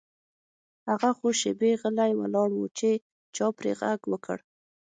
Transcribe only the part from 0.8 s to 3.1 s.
هغه څو شیبې غلی ولاړ و چې